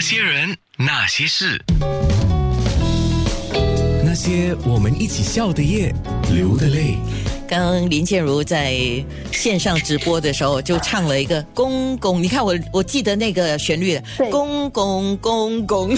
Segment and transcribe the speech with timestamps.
[0.00, 1.62] 那些人，那些事，
[4.02, 5.94] 那些我们一起笑的夜，
[6.32, 6.96] 流的泪。
[7.46, 8.74] 刚刚林建如在
[9.30, 14.00] 线上直播的时候就唱了一个“公公”，你看我我记得那个旋律，
[14.30, 15.94] 公公公公，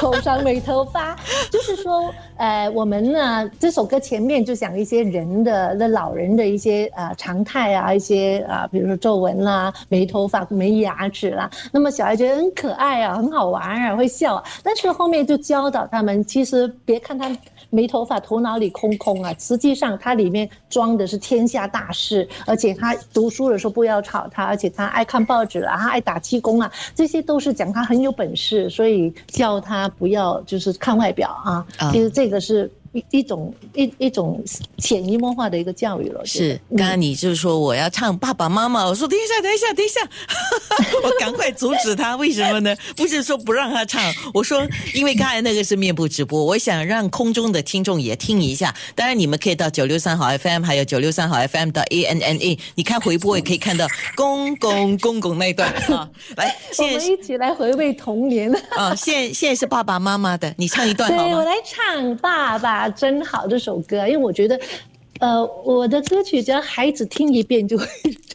[0.00, 1.16] 头上没头发，
[1.50, 17.30] 就是说，呃，我们呢这首歌前面就讲一些人的那老人的一些呃常态啊，一些啊，比如说皱纹啦、没头发、没牙齿啦，那么小孩觉得很可爱啊，很好玩啊，会笑啊，但是后面就教导他们，其实别看他。
[17.70, 19.30] 没头发，头脑里空空啊！
[19.38, 31.66] 实际上，他里面装的是天下大事，而且他读书的时候不要吵他，而且他爱看报纸啊，爱打气功啊，这些都是讲他很有本事，所以叫他不要就是看外表啊。
[31.92, 32.70] 其实这个是。
[32.92, 34.42] 一一种一一种
[34.78, 36.24] 潜移默化的一个教育了。
[36.24, 40.00] 是，刚刚你就是说我要唱爸爸妈妈，我说等一下，等一下，等一下，
[41.04, 42.16] 我赶快阻止他。
[42.16, 42.74] 为什么呢？
[42.96, 48.74] 不是说不让他唱，我说因为刚才那个是面部直播，我想让空中的听众也听一下。
[48.94, 56.08] 当然，你们可以到九六三号 FM，还有九六三号 FM 的 A N N A，你看回播也可以看到公公公公那一段啊。
[56.36, 58.52] 来， 我们一起来回味童年。
[58.70, 61.22] 啊，现现在是爸爸妈妈的，你唱一段好吗？
[61.24, 62.77] 对我来唱爸爸。
[62.78, 64.58] 啊真好这首歌，因为我觉得，
[65.18, 67.84] 呃，我的歌曲只要孩子听一遍就会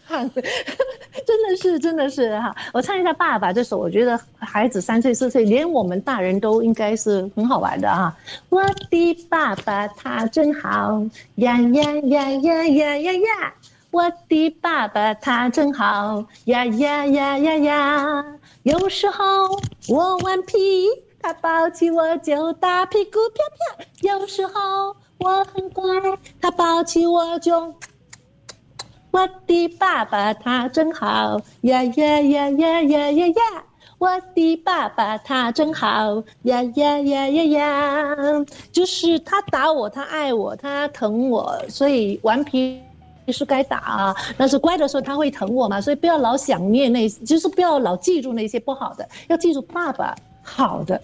[0.06, 2.54] 唱， 真的是，真的是哈。
[2.74, 8.14] 我唱一下《爸爸》这首，我觉得孩子三岁四岁，连我们大人都应该是很好玩的哈。
[8.50, 11.02] 我的爸爸他真好
[11.36, 13.54] 呀呀呀呀呀呀呀！
[13.92, 18.26] 我的爸爸他真好呀呀呀呀呀！
[18.64, 19.24] 有时候
[19.88, 20.90] 我顽皮。
[21.24, 25.86] 他抱起我就打屁股啪啪，有时候我很乖，
[26.42, 27.74] 他抱起我就。
[29.10, 33.64] 我的爸爸他真好呀呀呀呀呀呀呀！
[34.00, 38.18] 我的爸爸他真好呀呀呀呀呀！
[38.74, 42.82] 就是他打我，他爱我，他疼我，所以顽皮
[43.30, 51.00] 是该打，但是乖的时候他会疼我嘛，所以不要老想念那，就是不要老记住那些不好的，要记住爸爸好的。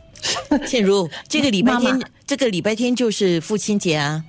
[0.68, 4.24] 倩如，这个礼拜天，这个礼拜天就是父亲节啊！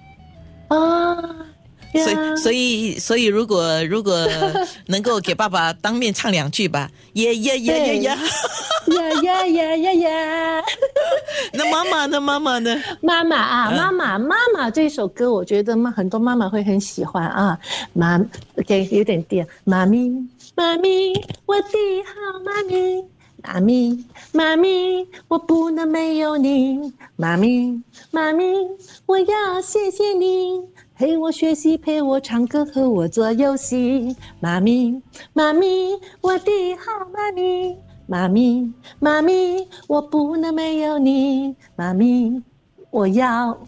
[0.68, 1.16] 啊，
[1.92, 4.28] 所以，所以，所以，如果如果
[4.86, 8.18] 能够给爸爸当面唱两句吧，呀呀呀呀呀，
[8.86, 10.64] 呀呀呀呀呀！
[11.52, 12.20] 那妈妈呢？
[12.20, 12.80] 妈妈呢？
[13.00, 17.58] 妈妈啊，妈妈，妈妈，这首歌我觉得妈很多妈妈会很喜欢啊。
[17.92, 18.20] 妈
[18.56, 20.10] ，OK，有点低，妈咪，
[20.54, 21.12] 妈咪，
[21.46, 21.68] 我的
[22.04, 23.02] 好妈咪。
[23.42, 26.92] 妈咪，妈咪，我不能没有你。
[27.16, 28.44] 妈咪，妈咪，
[29.06, 30.62] 我要谢谢你
[30.94, 34.14] 陪我学习，陪我唱歌，和我做游戏。
[34.40, 35.00] 妈咪，
[35.32, 37.76] 妈咪，我的好妈咪。
[38.06, 41.54] 妈咪，妈咪，我不能没有你。
[41.76, 42.42] 妈咪，
[42.90, 43.58] 我要。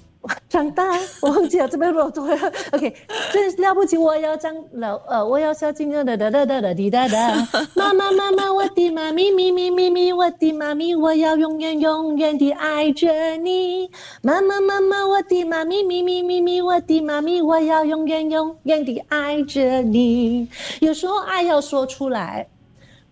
[0.53, 0.85] 长大，
[1.23, 2.37] 我忘记了这边不做了。
[2.73, 2.95] OK，
[3.33, 3.97] 真是了不起！
[3.97, 7.49] 我要长老，呃，我要小金鹅哒哒哒哒哒滴哒哒。
[7.75, 13.91] 妈妈妈妈，我的妈咪咪咪咪咪，我的妈咪，我要永远永远的爱着你。
[14.21, 20.47] 妈妈妈妈，我的妈咪咪咪咪咪，我的妈咪，我要永远永远的爱着你。
[20.81, 22.47] 有时候爱要说出来，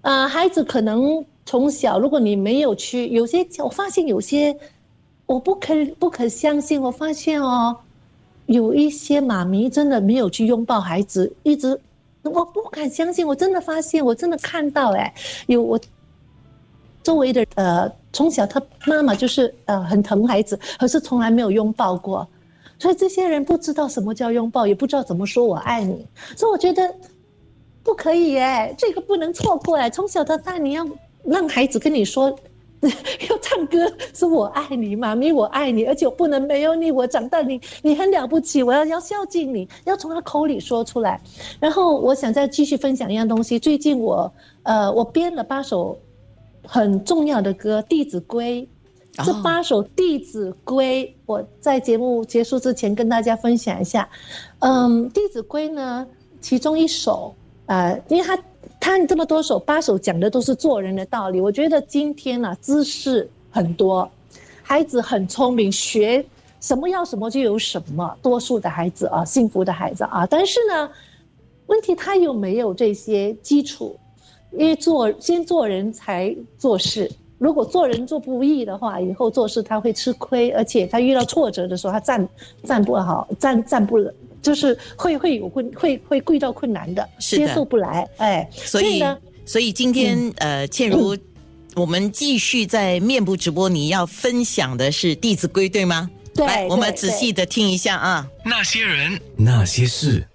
[0.03, 4.55] 啊，孩子可能从小，如果你没有去，有些我发现有些。
[5.31, 7.77] 我不可不可相信，我发现哦，
[8.47, 11.81] 有一些妈咪真的没有去拥抱孩子，一直
[12.25, 15.15] 我不敢相信，我真的发现，我真的看到哎，
[15.47, 15.79] 有我
[17.05, 22.27] 周围的呃，从小他妈妈就是呃很疼孩子，可是从来没有拥抱过，
[22.81, 26.05] 所以这些人不知道什么叫拥抱，也不知道怎么说我爱你，
[26.37, 26.93] 所以我觉得
[27.85, 30.85] 不可以哎，这个不能错过哎，从小到大你要
[31.23, 32.37] 让孩子跟你说。
[33.29, 33.77] 要唱歌，
[34.15, 36.91] 说我爱你，妈咪我爱你，而且我不能没有你。
[36.91, 41.21] 我长大，你你很了不起，我要要孝敬你，要从他口里说出来。
[41.61, 43.59] 然后我想再继续分享一样东西。
[43.59, 44.33] 最近我
[44.63, 45.99] 呃，我编了八首
[46.67, 48.67] 很重要的歌，《弟子规》。
[49.25, 54.09] 这八首《弟子规》，我在节目结束之前跟大家分享一下。
[54.61, 56.07] 嗯，《弟子规》呢，
[56.41, 57.35] 其中一首，
[57.67, 58.39] 呃，因为它。
[58.81, 61.39] 他这么多首，八首讲的都是做人的道理。
[61.41, 64.11] 我觉得今天呢，知识很多，
[64.63, 66.25] 孩子很聪明，学
[66.61, 68.17] 什么要什么就有什么。
[68.23, 70.91] 多数的孩子啊，幸福的孩子啊，但是呢，
[71.67, 73.97] 问题他有没有这些基础？
[74.53, 82.29] 因为做先做人才做事，如果做人做不易的话，以后做事他会吃亏，而且他遇到挫折的时候，他站
[82.65, 84.13] 站不好，站站不了。
[84.43, 91.17] 就是会会有困会会遇到困难的，接受不来，哎，所以呢，所以今天呃，倩如
[91.75, 96.11] 我们继续在面部直播，你要分享的是《弟子规》，对吗？
[96.35, 98.27] 对来，我们仔细的听一下啊。
[98.45, 100.27] 那些人，那些事，